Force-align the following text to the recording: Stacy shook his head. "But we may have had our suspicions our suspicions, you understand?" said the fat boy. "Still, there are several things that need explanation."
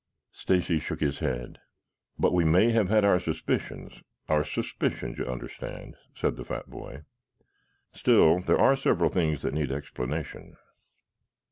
Stacy 0.31 0.79
shook 0.79 0.99
his 0.99 1.19
head. 1.19 1.59
"But 2.17 2.33
we 2.33 2.43
may 2.43 2.71
have 2.71 2.89
had 2.89 3.05
our 3.05 3.19
suspicions 3.19 4.01
our 4.27 4.43
suspicions, 4.43 5.19
you 5.19 5.25
understand?" 5.27 5.95
said 6.15 6.37
the 6.37 6.43
fat 6.43 6.67
boy. 6.71 7.03
"Still, 7.93 8.39
there 8.39 8.59
are 8.59 8.75
several 8.75 9.11
things 9.11 9.43
that 9.43 9.53
need 9.53 9.71
explanation." 9.71 10.57